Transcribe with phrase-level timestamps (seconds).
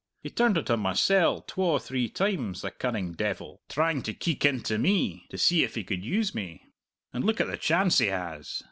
[0.23, 4.79] He turned it on mysell twa three times, the cunning devil, trying to keek into
[4.79, 6.63] me, to see if he could use me.
[7.13, 8.59] And look at the chance he has!